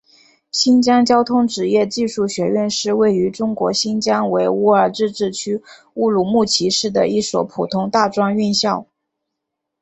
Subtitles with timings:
[0.49, 5.61] 新疆交通职业技术学院是位于中国新疆维吾尔自治区
[5.93, 8.87] 乌鲁木齐市的一所普通大专院校。